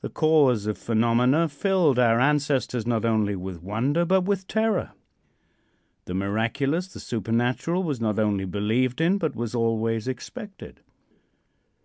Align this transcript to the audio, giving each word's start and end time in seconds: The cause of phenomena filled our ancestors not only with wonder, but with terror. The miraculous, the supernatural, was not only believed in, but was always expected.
The 0.00 0.10
cause 0.10 0.66
of 0.68 0.78
phenomena 0.78 1.48
filled 1.48 1.98
our 1.98 2.20
ancestors 2.20 2.86
not 2.86 3.04
only 3.04 3.34
with 3.34 3.64
wonder, 3.64 4.04
but 4.04 4.20
with 4.20 4.46
terror. 4.46 4.92
The 6.04 6.14
miraculous, 6.14 6.86
the 6.86 7.00
supernatural, 7.00 7.82
was 7.82 8.00
not 8.00 8.20
only 8.20 8.44
believed 8.44 9.00
in, 9.00 9.18
but 9.18 9.34
was 9.34 9.56
always 9.56 10.06
expected. 10.06 10.82